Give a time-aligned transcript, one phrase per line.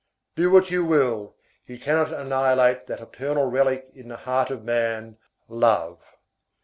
[0.35, 1.35] Do what you will,
[1.67, 5.99] you cannot annihilate that eternal relic in the heart of man, love.